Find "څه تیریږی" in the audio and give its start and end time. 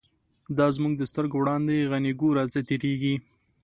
2.53-3.15